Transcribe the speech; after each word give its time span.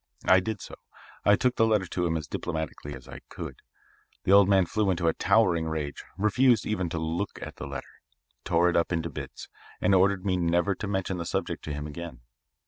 I 0.25 0.39
did 0.39 0.61
so. 0.61 0.73
I 1.23 1.35
took 1.35 1.57
the 1.57 1.67
letter 1.67 1.85
to 1.85 2.07
him 2.07 2.17
as 2.17 2.25
diplomatically 2.25 2.95
as 2.95 3.07
I 3.07 3.19
could. 3.29 3.57
The 4.23 4.31
old 4.31 4.49
man 4.49 4.65
flew 4.65 4.89
into 4.89 5.07
a 5.07 5.13
towering 5.13 5.67
rage, 5.67 6.03
refused 6.17 6.65
even 6.65 6.89
to 6.89 6.97
look 6.97 7.37
at 7.39 7.57
the 7.57 7.67
letter, 7.67 8.01
tore 8.43 8.67
it 8.67 8.75
up 8.75 8.91
into 8.91 9.11
bits, 9.11 9.47
and 9.79 9.93
ordered 9.93 10.25
me 10.25 10.37
never 10.37 10.73
to 10.73 10.87
mention 10.87 11.17
the 11.17 11.25
subject 11.27 11.63
to 11.65 11.73
him 11.73 11.85
again. 11.85 12.21